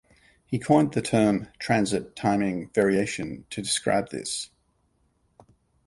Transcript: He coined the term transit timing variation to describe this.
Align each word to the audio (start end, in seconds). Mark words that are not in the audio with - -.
He 0.47 0.57
coined 0.57 0.93
the 0.93 1.01
term 1.03 1.49
transit 1.59 2.15
timing 2.15 2.71
variation 2.73 3.45
to 3.51 3.61
describe 3.61 4.09
this. 4.09 4.49